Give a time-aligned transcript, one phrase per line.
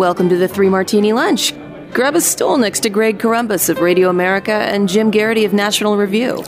[0.00, 1.52] Welcome to the Three Martini Lunch.
[1.92, 5.98] Grab a stool next to Greg Corombos of Radio America and Jim Geraghty of National
[5.98, 6.42] Review.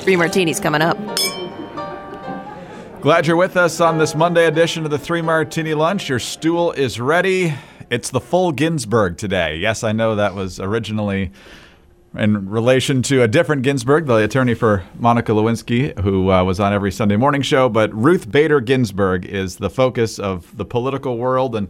[0.00, 0.98] Three Martinis coming up.
[3.00, 6.10] Glad you're with us on this Monday edition of the Three Martini Lunch.
[6.10, 7.54] Your stool is ready.
[7.88, 9.56] It's the full Ginsburg today.
[9.56, 11.32] Yes, I know that was originally
[12.18, 16.74] in relation to a different Ginsburg, the attorney for Monica Lewinsky, who uh, was on
[16.74, 17.70] every Sunday morning show.
[17.70, 21.68] But Ruth Bader Ginsburg is the focus of the political world and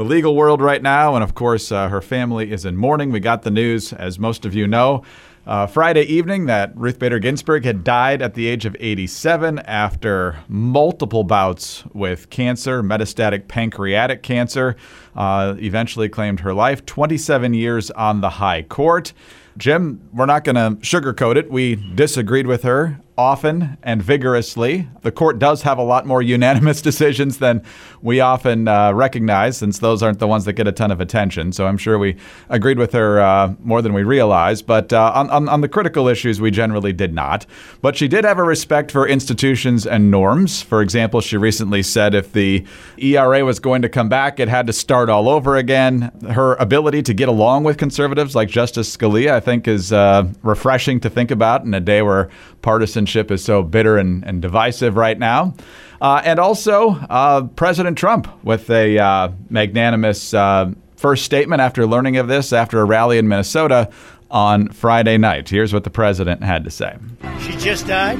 [0.00, 1.14] the legal world right now.
[1.14, 3.12] And of course, uh, her family is in mourning.
[3.12, 5.02] We got the news, as most of you know,
[5.46, 10.38] uh, Friday evening that Ruth Bader Ginsburg had died at the age of 87 after
[10.48, 14.74] multiple bouts with cancer, metastatic pancreatic cancer.
[15.16, 16.86] Uh, eventually claimed her life.
[16.86, 19.12] 27 years on the high court.
[19.56, 21.50] Jim, we're not going to sugarcoat it.
[21.50, 24.88] We disagreed with her often and vigorously.
[25.02, 27.62] The court does have a lot more unanimous decisions than
[28.00, 31.52] we often uh, recognize, since those aren't the ones that get a ton of attention.
[31.52, 32.16] So I'm sure we
[32.48, 34.66] agreed with her uh, more than we realized.
[34.66, 37.44] But uh, on, on, on, the critical issues, we generally did not.
[37.82, 40.62] But she did have a respect for institutions and norms.
[40.62, 42.64] For example, she recently said if the
[42.96, 46.10] ERA was going to come back, it had to start all over again.
[46.28, 51.00] Her ability to get along with conservatives like Justice Scalia, I think, is uh, refreshing
[51.00, 52.28] to think about in a day where
[52.62, 55.54] partisanship is so bitter and, and divisive right now.
[56.00, 62.16] Uh, and also, uh, President Trump with a uh, magnanimous uh, first statement after learning
[62.16, 63.90] of this after a rally in Minnesota
[64.30, 65.48] on Friday night.
[65.48, 66.96] Here's what the president had to say
[67.40, 68.18] She just died?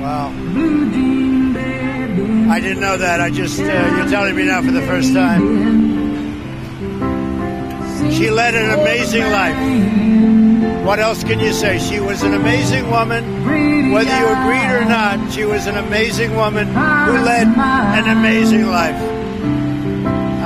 [0.00, 1.17] Wow.
[2.50, 3.20] I didn't know that.
[3.20, 5.68] I just, uh, you're telling me now for the first time.
[8.12, 10.84] She led an amazing life.
[10.84, 11.78] What else can you say?
[11.78, 13.92] She was an amazing woman.
[13.92, 18.96] Whether you agreed or not, she was an amazing woman who led an amazing life.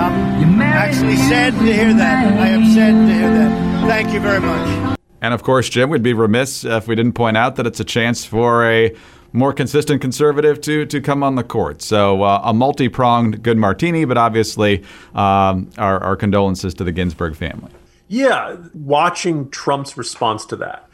[0.02, 2.32] I'm actually sad to hear that.
[2.40, 3.86] I am sad to hear that.
[3.88, 4.98] Thank you very much.
[5.20, 7.84] And of course, Jim, we'd be remiss if we didn't point out that it's a
[7.84, 8.96] chance for a
[9.32, 11.82] more consistent conservative to to come on the court.
[11.82, 14.82] So uh, a multi pronged good martini, but obviously
[15.14, 17.70] um, our, our condolences to the Ginsburg family.
[18.08, 20.88] Yeah, watching Trump's response to that.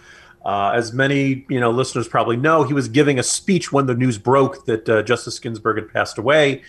[0.45, 3.95] Uh, as many you know listeners probably know, he was giving a speech when the
[3.95, 6.63] news broke that uh, Justice Ginsburg had passed away,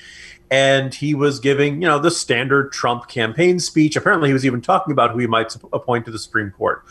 [0.49, 3.95] and he was giving you know the standard Trump campaign speech.
[3.95, 6.83] Apparently, he was even talking about who he might appoint to the Supreme Court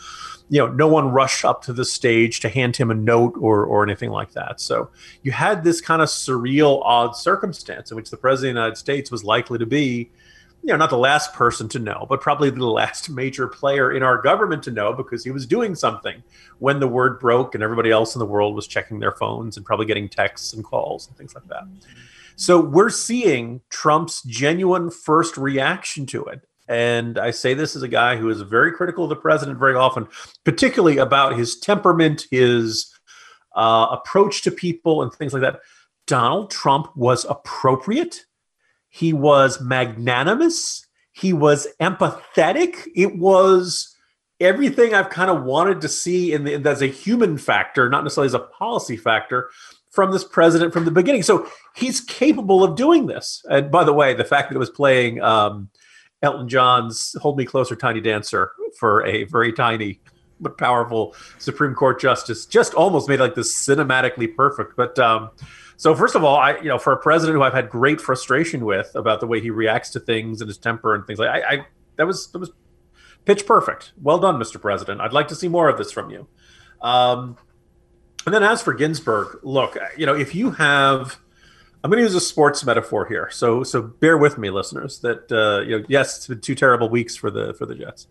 [0.49, 3.63] you know, no one rushed up to the stage to hand him a note or
[3.63, 4.59] or anything like that.
[4.59, 4.89] So
[5.21, 8.77] you had this kind of surreal, odd circumstance in which the president of the United
[8.77, 10.09] States was likely to be,
[10.63, 14.01] you know, not the last person to know, but probably the last major player in
[14.01, 16.23] our government to know because he was doing something
[16.57, 19.65] when the word broke and everybody else in the world was checking their phones and
[19.65, 21.63] probably getting texts and calls and things like that.
[22.35, 26.47] So we're seeing Trump's genuine first reaction to it.
[26.69, 29.75] And I say this as a guy who is very critical of the president very
[29.75, 30.07] often,
[30.45, 32.93] particularly about his temperament, his
[33.55, 35.61] uh, approach to people, and things like that.
[36.05, 38.25] Donald Trump was appropriate.
[38.89, 40.85] He was magnanimous.
[41.11, 42.87] He was empathetic.
[42.95, 43.95] It was
[44.39, 48.27] everything I've kind of wanted to see in the, as a human factor, not necessarily
[48.27, 49.49] as a policy factor
[49.89, 51.23] from this president from the beginning.
[51.23, 53.43] So he's capable of doing this.
[53.49, 55.69] And by the way, the fact that it was playing um,
[56.21, 59.99] Elton John's "Hold Me Closer, Tiny Dancer" for a very tiny
[60.39, 64.75] but powerful Supreme Court justice just almost made like this cinematically perfect.
[64.75, 65.29] But um,
[65.77, 68.65] so first of all, I you know for a president who I've had great frustration
[68.65, 71.39] with about the way he reacts to things and his temper and things like I,
[71.41, 71.65] I
[71.97, 72.51] that was that was
[73.25, 73.93] pitch perfect.
[74.01, 74.59] Well done, Mr.
[74.59, 75.01] President.
[75.01, 76.27] I'd like to see more of this from you.
[76.81, 77.37] Um,
[78.25, 81.19] and then as for Ginsburg, look, you know if you have
[81.83, 84.99] I'm going to use a sports metaphor here, so so bear with me, listeners.
[84.99, 88.07] That uh, you know, yes, it's been two terrible weeks for the for the Jets.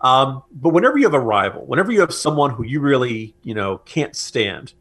[0.00, 3.54] Um, but whenever you have a rival, whenever you have someone who you really you
[3.54, 4.72] know can't stand,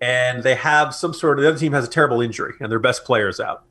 [0.00, 2.78] and they have some sort of the other team has a terrible injury and their
[2.78, 3.64] best players out,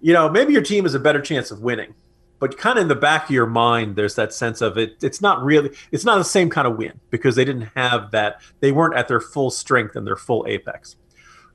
[0.00, 1.94] you know, maybe your team has a better chance of winning.
[2.38, 4.96] But kind of in the back of your mind, there's that sense of it.
[5.02, 5.70] It's not really.
[5.92, 8.40] It's not the same kind of win because they didn't have that.
[8.60, 10.96] They weren't at their full strength and their full apex.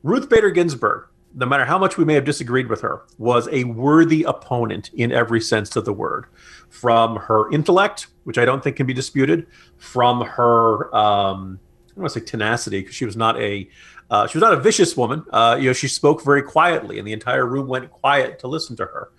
[0.03, 3.64] Ruth Bader Ginsburg no matter how much we may have disagreed with her, was a
[3.66, 6.26] worthy opponent in every sense of the word.
[6.70, 9.48] From her intellect, which I don't think can be disputed,
[9.78, 13.68] from her um, I don't want to say tenacity because she was not a
[14.10, 15.24] uh, she was not a vicious woman.
[15.31, 18.76] Uh, you know, she spoke very quietly, and the entire room went quiet to listen
[18.78, 19.12] to her.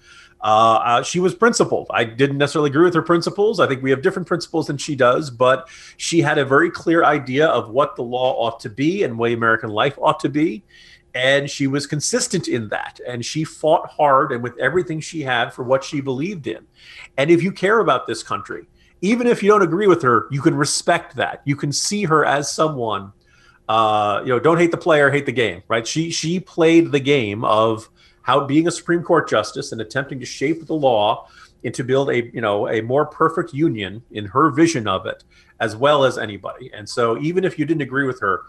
[0.43, 1.87] Uh, uh, she was principled.
[1.91, 3.61] I didn't necessarily agree with her principles.
[3.61, 7.05] I think we have different principles than she does, but she had a very clear
[7.05, 10.65] idea of what the law ought to be and way American life ought to be
[11.15, 13.01] And she was consistent in that.
[13.07, 16.67] And she fought hard and with everything she had for what she believed in.
[17.17, 18.67] And if you care about this country,
[19.01, 21.43] even if you don't agree with her, you can respect that.
[21.45, 23.13] You can see her as someone,
[23.69, 25.87] uh, you know, don't hate the player, hate the game, right?
[25.87, 27.89] She she played the game of
[28.23, 31.29] how being a Supreme Court justice and attempting to shape the law
[31.65, 35.25] and to build a you know a more perfect union in her vision of it
[35.61, 36.71] as well as anybody.
[36.73, 38.45] And so even if you didn't agree with her,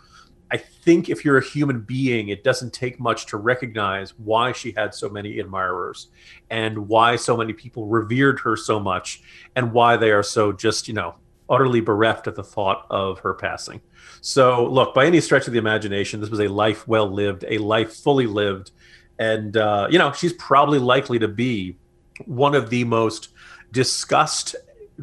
[0.51, 4.71] I think if you're a human being, it doesn't take much to recognize why she
[4.71, 6.07] had so many admirers
[6.49, 9.21] and why so many people revered her so much
[9.55, 11.15] and why they are so just, you know,
[11.49, 13.81] utterly bereft at the thought of her passing.
[14.19, 17.57] So, look, by any stretch of the imagination, this was a life well lived, a
[17.57, 18.71] life fully lived.
[19.19, 21.77] And, uh, you know, she's probably likely to be
[22.25, 23.29] one of the most
[23.71, 24.55] discussed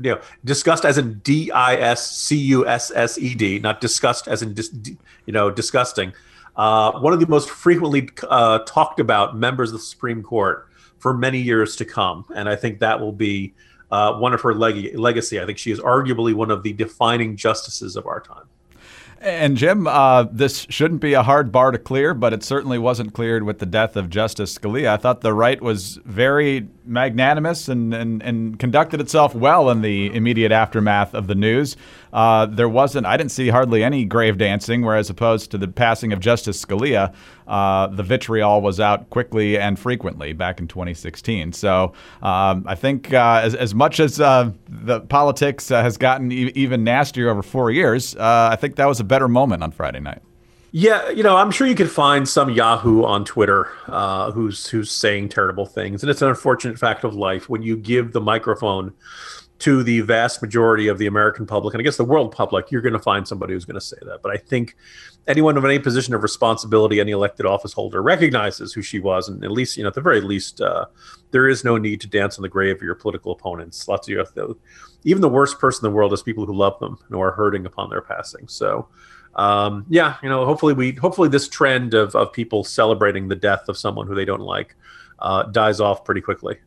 [0.03, 3.81] you know, discussed as in D I S C U S S E D, not
[3.81, 4.71] discussed as in dis,
[5.27, 6.12] you know disgusting.
[6.56, 10.69] Uh, one of the most frequently uh, talked about members of the Supreme Court
[10.99, 13.55] for many years to come, and I think that will be
[13.91, 15.41] uh, one of her leg- legacy.
[15.41, 18.45] I think she is arguably one of the defining justices of our time.
[19.21, 23.15] And Jim, uh, this shouldn't be a hard bar to clear, but it certainly wasn't
[23.15, 24.91] cleared with the death of Justice Scalia.
[24.91, 30.14] I thought the right was very magnanimous and, and, and conducted itself well in the
[30.14, 31.76] immediate aftermath of the news.
[32.12, 36.12] Uh, there wasn't, I didn't see hardly any grave dancing, whereas opposed to the passing
[36.12, 37.14] of Justice Scalia,
[37.46, 41.52] uh, the vitriol was out quickly and frequently back in 2016.
[41.52, 41.93] So
[42.23, 46.52] um, I think uh, as, as much as uh, the politics uh, has gotten e-
[46.55, 50.00] even nastier over four years, uh, I think that was a better moment on Friday
[50.00, 50.23] night.
[50.70, 54.91] Yeah, you know, I'm sure you could find some Yahoo on Twitter uh, who's who's
[54.91, 58.93] saying terrible things, and it's an unfortunate fact of life when you give the microphone
[59.61, 62.82] to the vast majority of the American public, and I guess the world public, you're
[62.82, 64.20] going to find somebody who's going to say that.
[64.23, 64.76] But I think
[65.26, 69.43] anyone of any position of responsibility, any elected office holder, recognizes who she was, and
[69.43, 70.85] at least, you know, at the very least, uh,
[71.32, 73.88] there is no need to dance on the grave of your political opponents.
[73.88, 74.59] Lots of you,
[75.05, 77.32] even the worst person in the world is people who love them and who are
[77.32, 78.47] hurting upon their passing.
[78.47, 78.88] So,
[79.38, 83.69] um, yeah, you know, hopefully we, hopefully this trend of of people celebrating the death
[83.69, 84.75] of someone who they don't like
[85.20, 86.58] uh, dies off pretty quickly.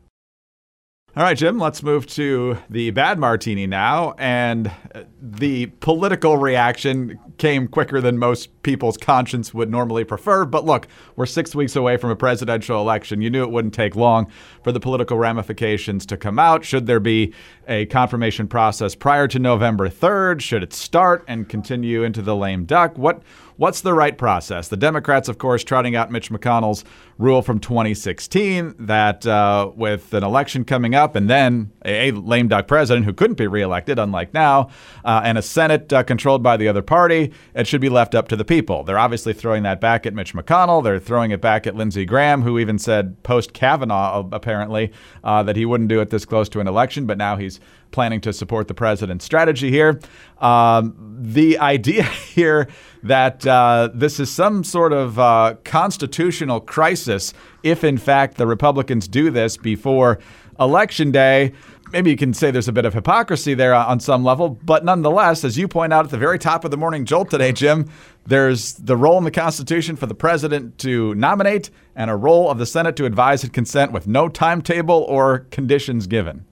[1.14, 4.14] All right, Jim, let's move to the bad martini now.
[4.16, 10.46] And uh, the political reaction came quicker than most people's conscience would normally prefer.
[10.46, 13.20] But look, we're six weeks away from a presidential election.
[13.20, 14.32] You knew it wouldn't take long
[14.64, 16.64] for the political ramifications to come out.
[16.64, 17.34] Should there be
[17.68, 20.40] a confirmation process prior to November 3rd?
[20.40, 22.96] Should it start and continue into the lame duck?
[22.96, 23.22] What
[23.56, 24.68] What's the right process?
[24.68, 26.84] The Democrats, of course, trotting out Mitch McConnell's
[27.18, 32.66] rule from 2016 that uh, with an election coming up and then a, lame duck
[32.66, 34.70] president who couldn't be reelected, unlike now,
[35.04, 38.28] uh, and a Senate uh, controlled by the other party, it should be left up
[38.28, 38.84] to the people.
[38.84, 40.82] They're obviously throwing that back at Mitch McConnell.
[40.82, 45.56] They're throwing it back at Lindsey Graham, who even said post Kavanaugh, apparently, uh, that
[45.56, 47.60] he wouldn't do it this close to an election, but now he's
[47.92, 50.00] planning to support the president's strategy here.
[50.40, 52.02] Um, the idea
[52.34, 52.68] here
[53.02, 59.06] that uh, this is some sort of uh, constitutional crisis if, in fact, the Republicans
[59.08, 60.18] do this before
[60.58, 61.52] Election Day.
[61.92, 65.44] Maybe you can say there's a bit of hypocrisy there on some level, but nonetheless,
[65.44, 67.90] as you point out at the very top of the morning jolt today, Jim,
[68.26, 72.58] there's the role in the Constitution for the president to nominate and a role of
[72.58, 76.46] the Senate to advise and consent with no timetable or conditions given.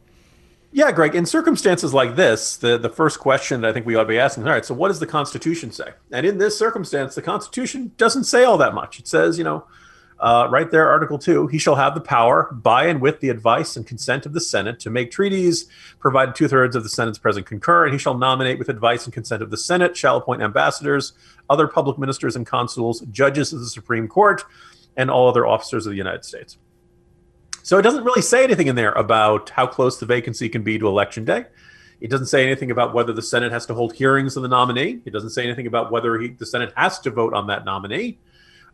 [0.72, 1.16] Yeah, Greg.
[1.16, 4.20] In circumstances like this, the, the first question that I think we ought to be
[4.20, 5.92] asking, is all right, so what does the Constitution say?
[6.12, 9.00] And in this circumstance, the Constitution doesn't say all that much.
[9.00, 9.64] It says, you know,
[10.20, 13.76] uh, right there, Article 2, he shall have the power, by and with the advice
[13.76, 15.66] and consent of the Senate, to make treaties,
[15.98, 19.14] provided two thirds of the Senate's present concur, and he shall nominate with advice and
[19.14, 21.14] consent of the Senate, shall appoint ambassadors,
[21.48, 24.44] other public ministers and consuls, judges of the Supreme Court,
[24.96, 26.58] and all other officers of the United States.
[27.62, 30.78] So it doesn't really say anything in there about how close the vacancy can be
[30.78, 31.46] to election day.
[32.00, 35.00] It doesn't say anything about whether the Senate has to hold hearings on the nominee.
[35.04, 38.18] It doesn't say anything about whether he, the Senate has to vote on that nominee.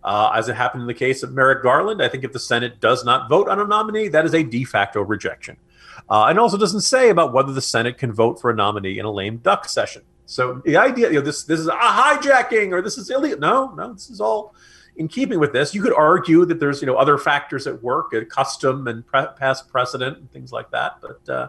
[0.04, 2.80] Uh, as it happened in the case of Merrick Garland, I think if the Senate
[2.80, 5.56] does not vote on a nominee, that is a de facto rejection.
[6.08, 9.04] Uh, and also doesn't say about whether the Senate can vote for a nominee in
[9.04, 10.02] a lame duck session.
[10.26, 13.38] So the idea, you know, this this is a hijacking or this is illegal.
[13.38, 14.54] No, no, this is all
[14.96, 18.14] in keeping with this, you could argue that there's you know other factors at work,
[18.28, 20.98] custom and pre- past precedent and things like that.
[21.00, 21.48] But uh,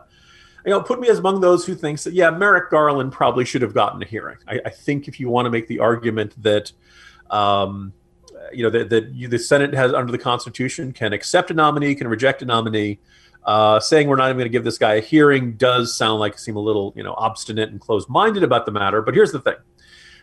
[0.66, 3.62] you know, put me as among those who thinks that yeah, Merrick Garland probably should
[3.62, 4.38] have gotten a hearing.
[4.48, 6.72] I, I think if you want to make the argument that
[7.30, 7.94] um,
[8.51, 11.96] you know that, that you, the Senate has under the Constitution can accept a nominee,
[11.96, 13.00] can reject a nominee.
[13.46, 16.38] Uh, saying we're not even going to give this guy a hearing does sound like
[16.38, 19.01] seem a little you know obstinate and closed-minded about the matter.
[19.01, 19.56] But here's the thing: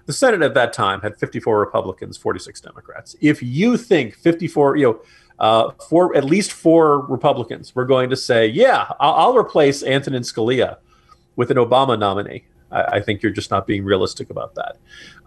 [0.07, 3.17] The Senate at that time had 54 Republicans, 46 Democrats.
[3.21, 5.01] If you think 54, you know,
[5.39, 10.23] uh, four, at least four Republicans were going to say, yeah, I'll, I'll replace Antonin
[10.23, 10.77] Scalia
[11.37, 12.45] with an Obama nominee.
[12.71, 14.77] I, I, think you're just not being realistic about that.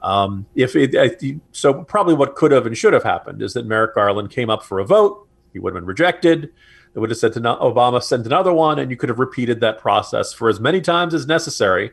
[0.02, 3.66] Um, if it, I, so, probably what could have and should have happened is that
[3.66, 5.28] Merrick Garland came up for a vote.
[5.52, 6.54] He would have been rejected.
[6.94, 9.78] They would have said to Obama, send another one, and you could have repeated that
[9.80, 11.92] process for as many times as necessary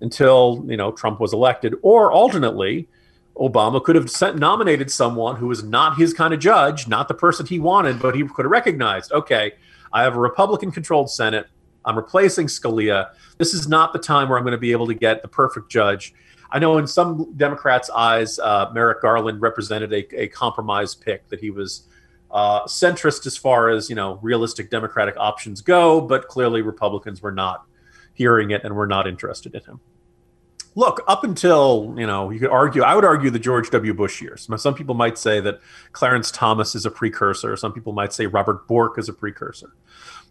[0.00, 1.74] until you know Trump was elected.
[1.82, 2.88] Or alternately,
[3.36, 7.14] Obama could have sent, nominated someone who was not his kind of judge, not the
[7.14, 9.52] person he wanted, but he could have recognized, okay,
[9.92, 11.46] I have a Republican controlled Senate.
[11.84, 13.10] I'm replacing Scalia.
[13.38, 15.70] This is not the time where I'm going to be able to get the perfect
[15.70, 16.14] judge.
[16.50, 21.40] I know in some Democrats' eyes, uh, Merrick Garland represented a, a, compromise pick, that
[21.40, 21.88] he was
[22.30, 27.32] uh, centrist as far as, you know, realistic Democratic options go, but clearly Republicans were
[27.32, 27.66] not
[28.16, 29.80] hearing it and were not interested in him
[30.76, 33.92] look, up until, you know, you could argue, I would argue the George W.
[33.92, 34.48] Bush years.
[34.58, 35.60] Some people might say that
[35.92, 37.56] Clarence Thomas is a precursor.
[37.56, 39.72] Some people might say Robert Bork is a precursor.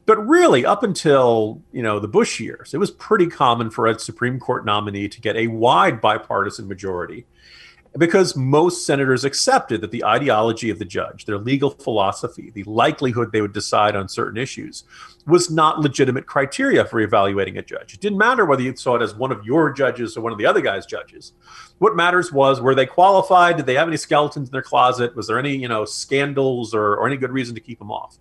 [0.06, 3.98] But really, up until, you know, the Bush years, it was pretty common for a
[3.98, 7.26] Supreme Court nominee to get a wide bipartisan majority
[7.98, 13.32] because most senators accepted that the ideology of the judge, their legal philosophy, the likelihood
[13.32, 14.84] they would decide on certain issues
[15.28, 17.94] was not legitimate criteria for evaluating a judge.
[17.94, 20.38] It didn't matter whether you saw it as one of your judges or one of
[20.38, 21.34] the other guy's judges.
[21.78, 23.58] What matters was were they qualified?
[23.58, 25.16] Did they have any skeletons in their closet?
[25.16, 28.18] Was there any, you know, scandals or, or any good reason to keep them off?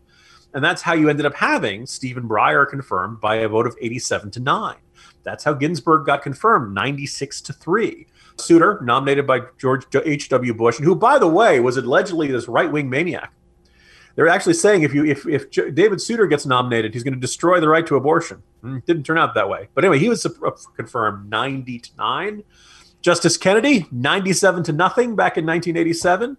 [0.54, 4.30] And that's how you ended up having Stephen Breyer confirmed by a vote of 87
[4.32, 4.76] to 9.
[5.24, 8.06] That's how Ginsburg got confirmed 96 to 3.
[8.36, 10.54] Souter, nominated by George H.W.
[10.54, 13.32] Bush, and who, by the way, was allegedly this right wing maniac.
[14.16, 17.60] They're actually saying if you if if David Souter gets nominated, he's going to destroy
[17.60, 18.42] the right to abortion.
[18.60, 20.26] Hmm, didn't turn out that way, but anyway, he was
[20.76, 22.44] confirmed ninety to nine.
[23.02, 26.36] Justice Kennedy, ninety-seven to nothing back in nineteen eighty-seven.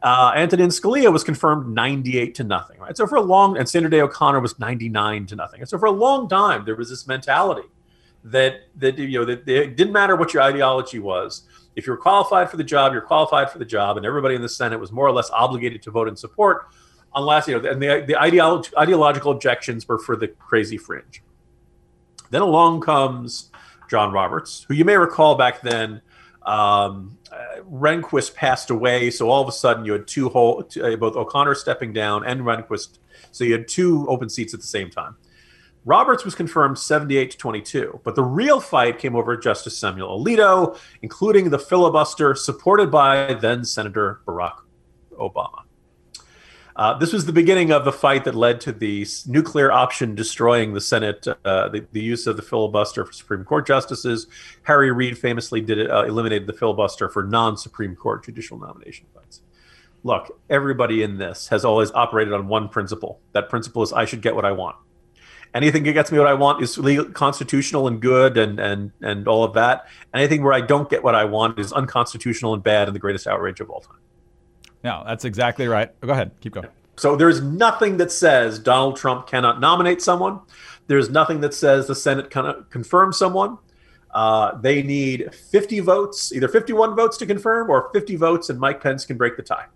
[0.00, 2.96] Uh, Antonin Scalia was confirmed 98 to nothing, right?
[2.96, 5.58] So for a long, and Sandra Day O'Connor was 99 to nothing.
[5.58, 7.68] And so for a long time, there was this mentality
[8.24, 11.44] that that you know that it didn't matter what your ideology was.
[11.76, 14.42] If you were qualified for the job, you're qualified for the job, and everybody in
[14.42, 16.66] the Senate was more or less obligated to vote in support,
[17.14, 17.70] unless you know.
[17.70, 21.22] And the the ideolo- ideological objections were for the crazy fringe.
[22.30, 23.50] Then along comes
[23.88, 26.02] John Roberts, who you may recall back then.
[26.42, 30.96] Um, uh, Rehnquist passed away, so all of a sudden you had two whole, uh,
[30.96, 32.98] both O'Connor stepping down and Rehnquist,
[33.32, 35.16] so you had two open seats at the same time.
[35.88, 40.78] Roberts was confirmed 78 to 22, but the real fight came over Justice Samuel Alito,
[41.00, 44.56] including the filibuster supported by then Senator Barack
[45.12, 45.62] Obama.
[46.76, 50.74] Uh, this was the beginning of the fight that led to the nuclear option destroying
[50.74, 54.26] the Senate, uh, the, the, use of the filibuster for Supreme Court justices.
[54.64, 59.40] Harry Reid famously did it, uh, eliminated the filibuster for non-Supreme Court judicial nomination fights.
[60.04, 63.20] Look, everybody in this has always operated on one principle.
[63.32, 64.76] That principle is I should get what I want
[65.54, 69.28] anything that gets me what I want is legal, constitutional and good and and and
[69.28, 69.86] all of that.
[70.14, 73.26] Anything where I don't get what I want is unconstitutional and bad and the greatest
[73.26, 73.98] outrage of all time.
[74.84, 75.98] Yeah, that's exactly right.
[76.00, 76.68] Go ahead, keep going.
[76.96, 80.40] So there's nothing that says Donald Trump cannot nominate someone.
[80.88, 83.58] There's nothing that says the Senate cannot confirm someone.
[84.10, 88.82] Uh, they need 50 votes, either 51 votes to confirm or 50 votes, and Mike
[88.82, 89.66] Pence can break the tie.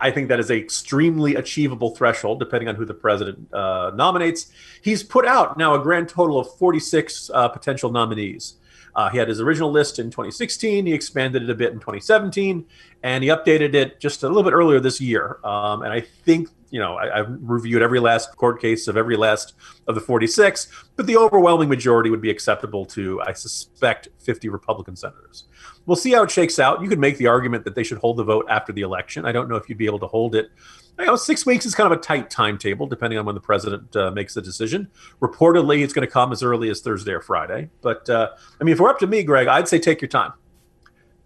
[0.00, 4.50] I think that is an extremely achievable threshold, depending on who the president uh, nominates.
[4.82, 8.54] He's put out now a grand total of 46 uh, potential nominees.
[8.94, 10.86] Uh, he had his original list in 2016.
[10.86, 12.64] He expanded it a bit in 2017,
[13.02, 15.38] and he updated it just a little bit earlier this year.
[15.44, 19.16] Um, and I think, you know, I, have reviewed every last court case of every
[19.16, 19.54] last
[19.86, 24.96] of the 46, but the overwhelming majority would be acceptable to, I suspect, 50 Republican
[24.96, 25.44] senators
[25.86, 26.82] we'll see how it shakes out.
[26.82, 29.24] You could make the argument that they should hold the vote after the election.
[29.24, 30.50] I don't know if you'd be able to hold it.
[30.98, 33.94] You know, six weeks is kind of a tight timetable, depending on when the president
[33.96, 34.88] uh, makes the decision.
[35.20, 37.70] Reportedly, it's going to come as early as Thursday or Friday.
[37.82, 38.30] But uh,
[38.60, 40.32] I mean, if we're up to me, Greg, I'd say take your time.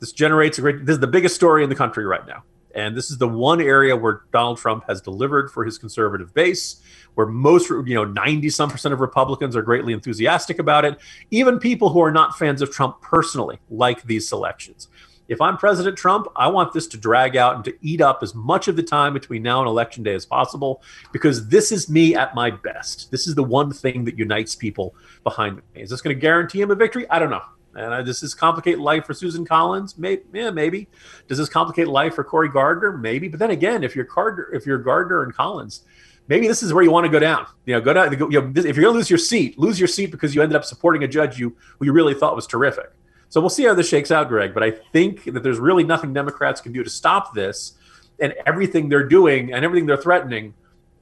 [0.00, 0.86] This generates a great.
[0.86, 2.42] This is the biggest story in the country right now,
[2.74, 6.80] and this is the one area where Donald Trump has delivered for his conservative base
[7.14, 10.98] where most, you know, 90 some percent of Republicans are greatly enthusiastic about it.
[11.30, 14.88] Even people who are not fans of Trump personally like these selections.
[15.28, 18.34] If I'm President Trump, I want this to drag out and to eat up as
[18.34, 22.16] much of the time between now and election day as possible because this is me
[22.16, 23.12] at my best.
[23.12, 25.62] This is the one thing that unites people behind me.
[25.76, 27.08] Is this going to guarantee him a victory?
[27.10, 27.42] I don't know.
[27.74, 29.96] And uh, does this complicate life for Susan Collins?
[29.96, 30.88] Maybe, yeah, maybe.
[31.28, 32.96] Does this complicate life for Cory Gardner?
[32.96, 33.28] Maybe.
[33.28, 35.84] But then again, if you're Gardner, if you're Gardner and Collins,
[36.26, 37.46] maybe this is where you want to go down.
[37.66, 38.12] You know, go down.
[38.12, 40.56] You know, if you're going to lose your seat, lose your seat because you ended
[40.56, 42.90] up supporting a judge you who you really thought was terrific.
[43.28, 44.52] So we'll see how this shakes out, Greg.
[44.52, 47.74] But I think that there's really nothing Democrats can do to stop this,
[48.18, 50.54] and everything they're doing and everything they're threatening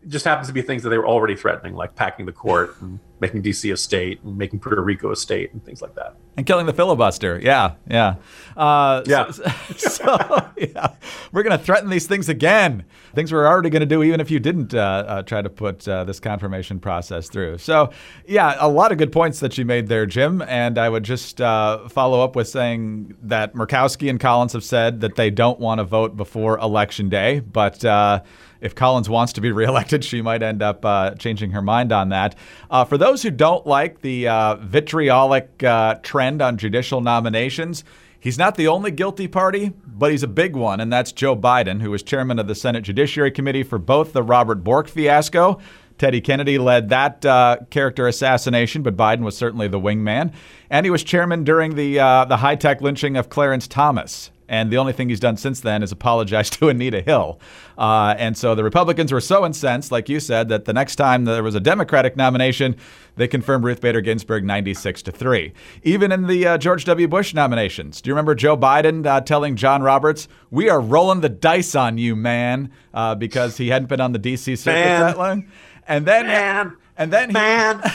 [0.06, 3.00] just happens to be things that they were already threatening, like packing the court and
[3.20, 6.14] making DC a state and making Puerto Rico a state and things like that.
[6.37, 7.40] And killing the filibuster.
[7.42, 8.16] Yeah, yeah.
[8.56, 9.30] Uh, yeah.
[9.76, 10.94] So, so, yeah,
[11.32, 12.84] we're going to threaten these things again.
[13.14, 15.87] Things we're already going to do, even if you didn't uh, uh, try to put
[15.87, 17.58] uh, this confirmation process through.
[17.58, 17.90] So,
[18.26, 20.42] yeah, a lot of good points that you made there, Jim.
[20.42, 25.00] And I would just uh, follow up with saying that Murkowski and Collins have said
[25.00, 27.40] that they don't want to vote before Election Day.
[27.40, 28.22] But uh,
[28.60, 32.10] if Collins wants to be reelected, she might end up uh, changing her mind on
[32.10, 32.34] that.
[32.70, 37.85] Uh, for those who don't like the uh, vitriolic uh, trend on judicial nominations,
[38.21, 41.81] he's not the only guilty party, but he's a big one, and that's Joe Biden,
[41.81, 45.59] who was chairman of the Senate Judiciary Committee for both the Robert Bork fiasco.
[45.99, 50.33] Teddy Kennedy led that uh, character assassination, but Biden was certainly the wingman.
[50.71, 54.31] And he was chairman during the uh, the high tech lynching of Clarence Thomas.
[54.49, 57.38] And the only thing he's done since then is apologize to Anita Hill.
[57.76, 61.25] Uh, and so the Republicans were so incensed, like you said, that the next time
[61.25, 62.75] there was a Democratic nomination,
[63.17, 65.52] they confirmed Ruth Bader Ginsburg 96 to 3.
[65.83, 67.07] Even in the uh, George W.
[67.07, 71.28] Bush nominations, do you remember Joe Biden uh, telling John Roberts, We are rolling the
[71.28, 74.57] dice on you, man, uh, because he hadn't been on the D.C.
[74.57, 75.00] circuit Man.
[75.00, 75.47] that long?
[75.87, 76.76] And then, Man.
[76.97, 77.83] and then he, Man.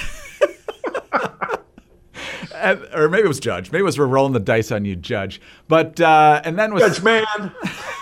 [2.63, 3.71] or maybe it was Judge.
[3.71, 5.41] Maybe it was we're rolling the dice on you, Judge.
[5.67, 7.25] But uh, and then was Judge Man.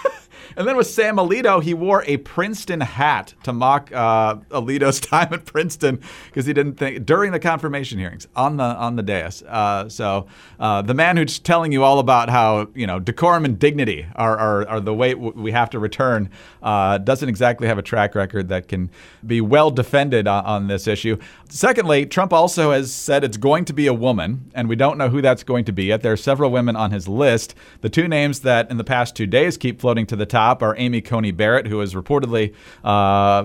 [0.58, 5.34] and then with Sam Alito, he wore a Princeton hat to mock uh, Alito's time
[5.34, 9.44] at Princeton because he didn't think during the confirmation hearings on the on the dais.
[9.44, 10.28] Uh, so
[10.60, 14.38] uh, the man who's telling you all about how you know decorum and dignity are
[14.38, 16.30] are, are the way we have to return
[16.62, 18.90] uh, doesn't exactly have a track record that can
[19.26, 21.18] be well defended on, on this issue.
[21.50, 25.10] Secondly, Trump also has said it's going to be a woman, and we don't know
[25.10, 26.02] who that's going to be yet.
[26.02, 27.56] There are several women on his list.
[27.82, 30.76] The two names that in the past two days keep floating to the top are
[30.78, 33.44] Amy Coney Barrett, who is reportedly uh,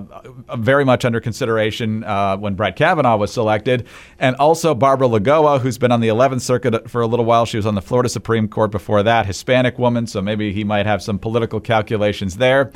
[0.56, 3.86] very much under consideration uh, when Brett Kavanaugh was selected,
[4.18, 7.44] and also Barbara Lagoa, who's been on the 11th Circuit for a little while.
[7.44, 10.86] She was on the Florida Supreme Court before that, Hispanic woman, so maybe he might
[10.86, 12.72] have some political calculations there.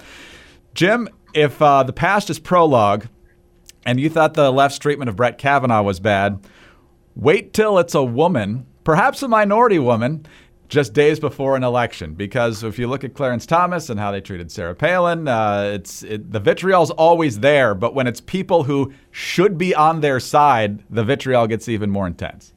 [0.75, 3.07] Jim, if uh, the past is prologue,
[3.87, 6.45] and you thought the left's treatment of Brett Kavanaugh was bad,
[7.17, 10.27] wait till it's a woman, perhaps a minority woman,
[10.71, 12.15] just days before an election.
[12.15, 16.03] Because if you look at Clarence Thomas and how they treated Sarah Palin, uh, it's
[16.03, 17.75] it, the vitriol's always there.
[17.75, 22.07] But when it's people who should be on their side, the vitriol gets even more
[22.07, 22.55] intense.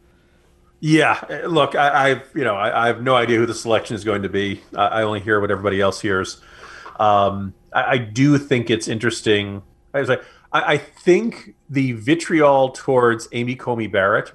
[0.79, 4.03] Yeah, look, I, I've you know I, I have no idea who the selection is
[4.03, 4.61] going to be.
[4.75, 6.39] I, I only hear what everybody else hears.
[6.99, 9.63] Um, I, I do think it's interesting.
[9.93, 14.33] I was like, I, I think the vitriol towards Amy Coney Barrett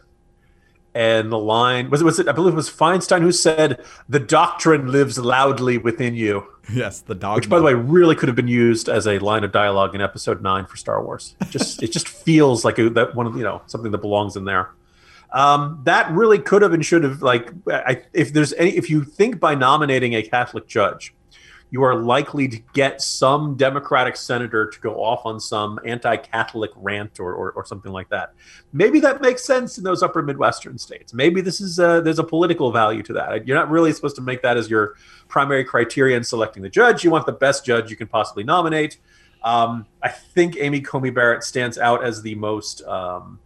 [0.94, 4.18] and the line was it was it I believe it was Feinstein who said the
[4.18, 6.46] doctrine lives loudly within you.
[6.72, 7.36] Yes, the dog.
[7.36, 10.00] Which, by the way, really could have been used as a line of dialogue in
[10.00, 11.34] Episode Nine for Star Wars.
[11.50, 14.44] Just it just feels like a, that one of you know something that belongs in
[14.44, 14.70] there.
[15.32, 19.04] Um, that really could have and should have like I, if there's any if you
[19.04, 21.14] think by nominating a Catholic judge,
[21.70, 27.20] you are likely to get some Democratic senator to go off on some anti-Catholic rant
[27.20, 28.32] or, or, or something like that.
[28.72, 31.12] Maybe that makes sense in those upper Midwestern states.
[31.12, 33.46] Maybe this is a, there's a political value to that.
[33.46, 34.96] You're not really supposed to make that as your
[35.28, 37.04] primary criteria in selecting the judge.
[37.04, 38.98] You want the best judge you can possibly nominate.
[39.44, 43.38] Um, I think Amy Coney Barrett stands out as the most um,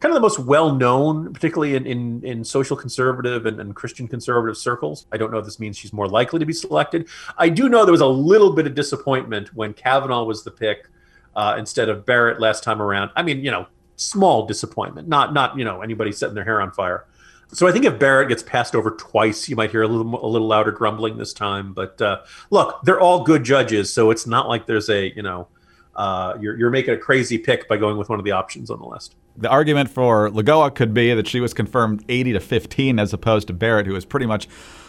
[0.00, 4.08] kind of the most well known, particularly in, in, in social conservative and, and, Christian
[4.08, 5.06] conservative circles.
[5.12, 7.08] I don't know if this means she's more likely to be selected.
[7.38, 10.88] I do know there was a little bit of disappointment when Kavanaugh was the pick
[11.36, 13.10] uh, instead of Barrett last time around.
[13.14, 16.72] I mean, you know, small disappointment, not not you know anybody setting their hair on
[16.72, 17.06] fire.
[17.52, 20.28] So I think if Barrett gets passed over twice, you might hear a little a
[20.28, 21.72] little louder grumbling this time.
[21.72, 25.48] But uh, look, they're all good judges, so it's not like there's a you know
[26.00, 28.78] uh, you're you're making a crazy pick by going with one of the options on
[28.78, 29.16] the list.
[29.36, 33.48] The argument for Lagoa could be that she was confirmed 80 to 15 as opposed
[33.48, 34.48] to Barrett, who was pretty much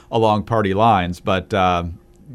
[0.10, 1.20] along party lines.
[1.20, 1.84] But uh,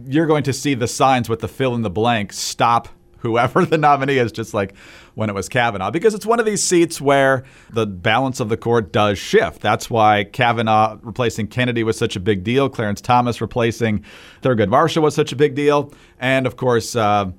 [0.06, 2.88] you're going to see the signs with the fill in the blank stop
[3.20, 4.76] whoever the nominee is, just like
[5.14, 8.58] when it was Kavanaugh, because it's one of these seats where the balance of the
[8.58, 9.62] court does shift.
[9.62, 12.68] That's why Kavanaugh replacing Kennedy was such a big deal.
[12.68, 14.04] Clarence Thomas replacing
[14.42, 15.94] Thurgood Marshall was such a big deal.
[16.18, 17.30] And of course, uh,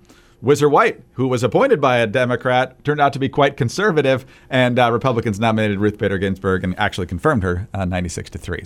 [0.41, 4.77] Whizzer White, who was appointed by a Democrat, turned out to be quite conservative, and
[4.77, 8.63] uh, Republicans nominated Ruth Bader Ginsburg and actually confirmed her uh, 96 to 3.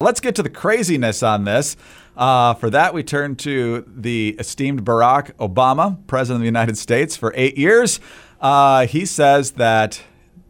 [0.00, 1.74] Let's get to the craziness on this.
[2.16, 7.16] Uh, for that, we turn to the esteemed Barack Obama, President of the United States
[7.16, 7.98] for eight years.
[8.38, 10.02] Uh, he says that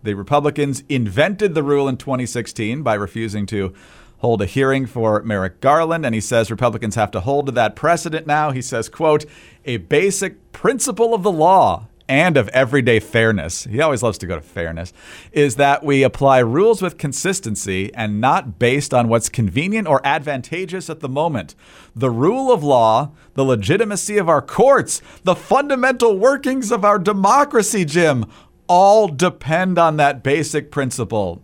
[0.03, 3.73] the Republicans invented the rule in 2016 by refusing to
[4.19, 7.77] hold a hearing for Merrick Garland, and he says Republicans have to hold to that
[7.77, 8.51] precedent now.
[8.51, 9.25] He says, quote,
[9.65, 14.37] a basic principle of the law and of everyday fairness, he always loves to go
[14.37, 14.93] to fairness,
[15.33, 20.89] is that we apply rules with consistency and not based on what's convenient or advantageous
[20.89, 21.55] at the moment.
[21.97, 27.85] The rule of law, the legitimacy of our courts, the fundamental workings of our democracy,
[27.85, 28.25] Jim,
[28.69, 31.43] all depend on that basic principle.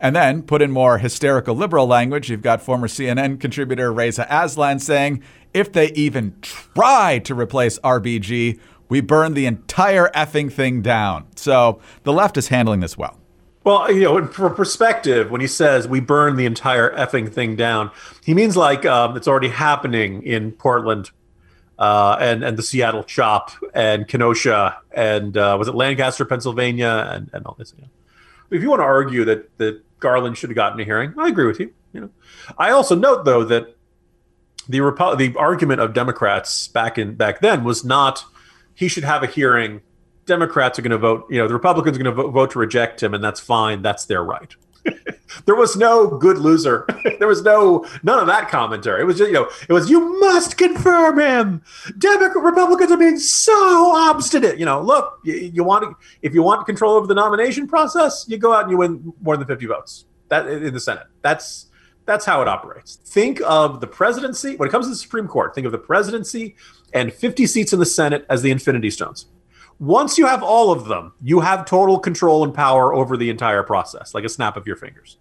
[0.00, 4.78] And then, put in more hysterical liberal language, you've got former CNN contributor Reza Aslan
[4.78, 5.22] saying,
[5.54, 8.58] if they even try to replace RBG,
[8.88, 11.26] we burn the entire effing thing down.
[11.36, 13.18] So the left is handling this well.
[13.64, 17.90] Well, you know, for perspective, when he says we burn the entire effing thing down,
[18.24, 21.10] he means like um, it's already happening in Portland
[21.78, 27.28] uh, and and the Seattle Chop and Kenosha and uh, was it Lancaster, Pennsylvania, and,
[27.32, 27.74] and all this.
[28.50, 31.46] If you want to argue that that Garland should have gotten a hearing, I agree
[31.46, 31.72] with you.
[31.92, 32.10] You know,
[32.58, 33.76] I also note though that
[34.68, 38.24] the Repo- the argument of Democrats back in back then was not
[38.74, 39.80] he should have a hearing.
[40.26, 42.58] Democrats are going to vote, you know, the Republicans are going to vote, vote to
[42.58, 43.80] reject him, and that's fine.
[43.80, 44.54] That's their right.
[45.44, 46.86] There was no good loser.
[47.18, 49.02] there was no none of that commentary.
[49.02, 51.62] It was just, you know, it was you must confirm him.
[51.98, 54.58] Democrat Republicans are being so obstinate.
[54.58, 58.24] You know, look, you, you want to, if you want control over the nomination process,
[58.28, 60.06] you go out and you win more than fifty votes.
[60.28, 61.06] That in the Senate.
[61.22, 61.66] That's
[62.06, 62.96] that's how it operates.
[62.96, 65.54] Think of the presidency when it comes to the Supreme Court.
[65.54, 66.56] Think of the presidency
[66.94, 69.26] and 50 seats in the Senate as the Infinity Stones.
[69.78, 73.62] Once you have all of them, you have total control and power over the entire
[73.62, 75.18] process, like a snap of your fingers.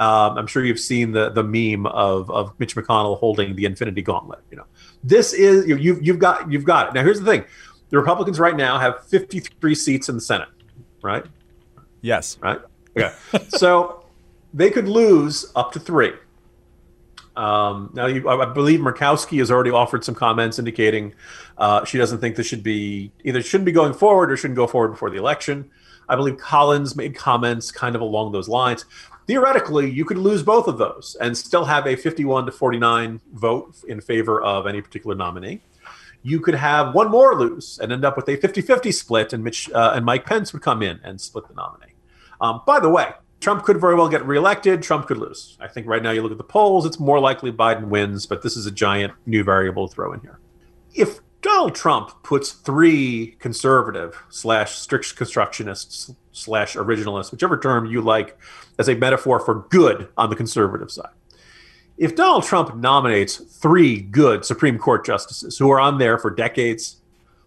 [0.00, 4.02] Um, I'm sure you've seen the the meme of, of Mitch McConnell holding the Infinity
[4.02, 4.40] Gauntlet.
[4.50, 4.66] You know,
[5.04, 6.94] this is you, you've you've got you've got it.
[6.94, 7.44] Now here's the thing:
[7.90, 10.48] the Republicans right now have 53 seats in the Senate,
[11.02, 11.24] right?
[12.00, 12.38] Yes.
[12.40, 12.60] Right.
[12.96, 13.14] Okay.
[13.48, 14.04] so
[14.52, 16.12] they could lose up to three.
[17.36, 21.14] Um, now, you, I believe Murkowski has already offered some comments indicating
[21.56, 24.66] uh, she doesn't think this should be either shouldn't be going forward or shouldn't go
[24.66, 25.70] forward before the election.
[26.08, 28.84] I believe Collins made comments kind of along those lines.
[29.26, 33.76] Theoretically, you could lose both of those and still have a 51 to 49 vote
[33.86, 35.60] in favor of any particular nominee.
[36.22, 39.42] You could have one more lose and end up with a 50 50 split, and
[39.42, 41.94] Mitch uh, and Mike Pence would come in and split the nominee.
[42.40, 44.82] Um, by the way, Trump could very well get reelected.
[44.82, 45.56] Trump could lose.
[45.60, 48.42] I think right now you look at the polls, it's more likely Biden wins, but
[48.42, 50.38] this is a giant new variable to throw in here.
[50.94, 58.38] If Donald Trump puts three conservative slash strict constructionists slash originalists, whichever term you like,
[58.78, 61.10] as a metaphor for good on the conservative side.
[61.98, 67.00] If Donald Trump nominates three good Supreme Court justices who are on there for decades,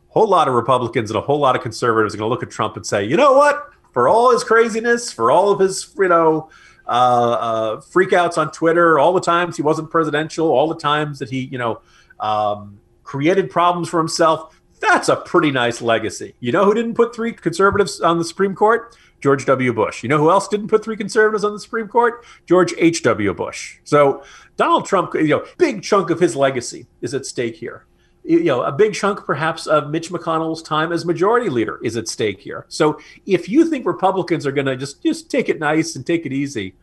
[0.09, 2.43] a whole lot of Republicans and a whole lot of conservatives are going to look
[2.43, 3.71] at Trump and say, you know what?
[3.95, 6.49] for all his craziness, for all of his, you know,
[6.85, 11.29] uh, uh, freakouts on Twitter, all the times he wasn't presidential, all the times that
[11.29, 11.79] he, you know,
[12.19, 14.59] um, created problems for himself.
[14.81, 16.35] That's a pretty nice legacy.
[16.41, 18.97] You know who didn't put three conservatives on the Supreme Court?
[19.21, 19.73] George W.
[19.73, 20.03] Bush.
[20.03, 22.25] You know who else didn't put three conservatives on the Supreme Court?
[22.45, 23.01] George H.
[23.03, 23.33] W.
[23.33, 23.77] Bush.
[23.85, 24.23] So
[24.57, 27.85] Donald Trump, you know, big chunk of his legacy is at stake here
[28.25, 32.07] you know, a big chunk perhaps of Mitch McConnell's time as majority leader is at
[32.07, 32.65] stake here.
[32.69, 36.25] So if you think Republicans are going to just just take it nice and take
[36.25, 36.73] it easy,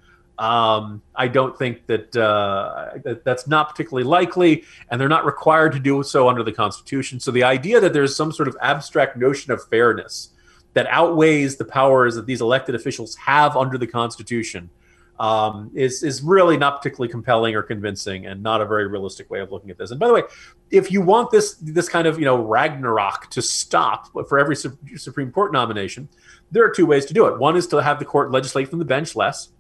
[0.43, 5.71] um, I don't think that, uh, that that's not particularly likely, and they're not required
[5.75, 7.21] to do so under the Constitution.
[7.21, 10.31] So the idea that there's some sort of abstract notion of fairness
[10.75, 14.69] that outweighs the powers that these elected officials have under the Constitution
[15.21, 19.39] um, is is really not particularly compelling or convincing, and not a very realistic way
[19.39, 19.93] of looking at this.
[19.93, 20.23] And by the way,
[20.73, 25.31] if you want this this kind of you know Ragnarok to stop for every Supreme
[25.31, 26.09] Court nomination,
[26.51, 27.39] there are two ways to do it.
[27.39, 29.51] One is to have the court legislate from the bench less.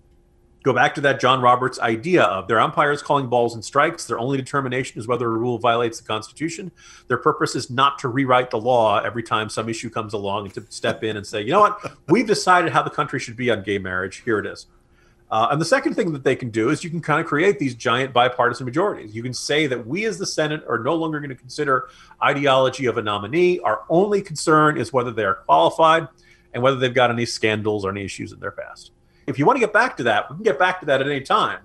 [0.62, 4.04] Go back to that John Roberts idea of their umpires calling balls and strikes.
[4.04, 6.70] Their only determination is whether a rule violates the Constitution.
[7.08, 10.54] Their purpose is not to rewrite the law every time some issue comes along and
[10.54, 13.50] to step in and say, you know what, we've decided how the country should be
[13.50, 14.22] on gay marriage.
[14.24, 14.66] Here it is.
[15.32, 17.58] Uh, and the second thing that they can do is you can kind of create
[17.58, 19.14] these giant bipartisan majorities.
[19.14, 21.88] You can say that we as the Senate are no longer going to consider
[22.22, 23.58] ideology of a nominee.
[23.60, 26.06] Our only concern is whether they are qualified
[26.52, 28.92] and whether they've got any scandals or any issues in their past.
[29.26, 31.06] If you want to get back to that, we can get back to that at
[31.06, 31.60] any time.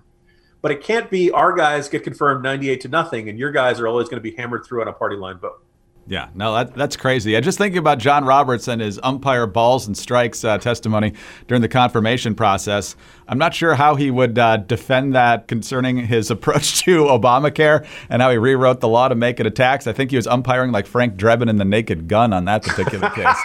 [0.60, 3.86] But it can't be our guys get confirmed 98 to nothing and your guys are
[3.86, 5.62] always going to be hammered through on a party line vote.
[6.08, 7.36] Yeah, no, that, that's crazy.
[7.36, 11.12] I just thinking about John Roberts and his umpire balls and strikes uh, testimony
[11.48, 12.96] during the confirmation process.
[13.28, 18.22] I'm not sure how he would uh, defend that concerning his approach to Obamacare and
[18.22, 19.86] how he rewrote the law to make it a tax.
[19.86, 23.10] I think he was umpiring like Frank Drebin in The Naked Gun on that particular
[23.14, 23.38] case.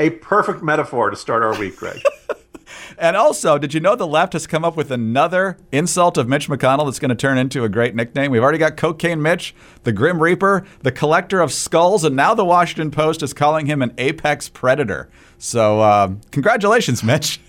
[0.00, 2.02] a perfect metaphor to start our week, Greg.
[2.98, 6.48] And also, did you know the left has come up with another insult of Mitch
[6.48, 8.30] McConnell that's going to turn into a great nickname?
[8.30, 9.54] We've already got Cocaine Mitch,
[9.84, 13.82] the Grim Reaper, the Collector of Skulls, and now the Washington Post is calling him
[13.82, 15.08] an apex predator.
[15.38, 17.40] So, uh, congratulations, Mitch.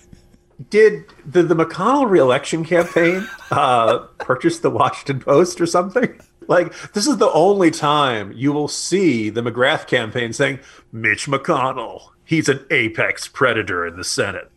[0.70, 6.20] Did the, the McConnell reelection campaign uh, purchase the Washington Post or something?
[6.46, 10.60] Like, this is the only time you will see the McGrath campaign saying,
[10.92, 14.51] Mitch McConnell, he's an apex predator in the Senate.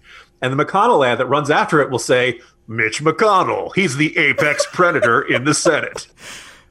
[0.45, 4.67] And the McConnell ad that runs after it will say, Mitch McConnell, he's the apex
[4.71, 6.05] predator in the Senate.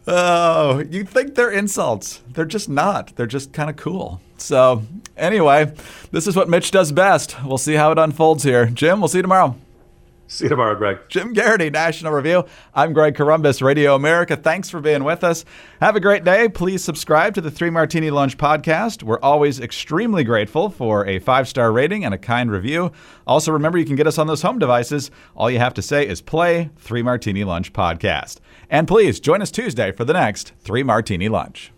[0.07, 2.21] Oh, you think they're insults.
[2.29, 3.17] They're just not.
[3.17, 4.21] They're just kind of cool.
[4.39, 4.85] So,
[5.17, 5.75] anyway,
[6.13, 7.43] this is what Mitch does best.
[7.43, 8.67] We'll see how it unfolds here.
[8.67, 9.57] Jim, we'll see you tomorrow.
[10.27, 10.99] See you tomorrow, Greg.
[11.09, 12.45] Jim Geraghty, National Review.
[12.75, 14.37] I'm Greg Corombos, Radio America.
[14.37, 15.45] Thanks for being with us.
[15.81, 16.49] Have a great day.
[16.49, 19.03] Please subscribe to the Three Martini Lunch podcast.
[19.03, 22.91] We're always extremely grateful for a five star rating and a kind review.
[23.27, 25.11] Also, remember you can get us on those home devices.
[25.37, 28.39] All you have to say is play Three Martini Lunch podcast.
[28.71, 31.74] And please join us Tuesday for the next Three Martini Lunch.